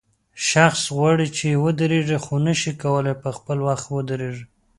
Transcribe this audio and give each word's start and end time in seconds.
شخص 0.49 0.81
غواړي 0.97 1.27
چې 1.37 1.47
ودرېږي 1.63 2.17
خو 2.25 2.33
نشي 2.45 2.73
کولای 2.83 3.15
په 3.23 3.29
خپل 3.37 3.57
وخت 3.67 3.85
ودرېږي. 3.89 4.45